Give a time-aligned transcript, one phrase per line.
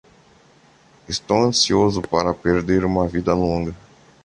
[1.07, 3.75] Estou ansioso para perder uma vida longa.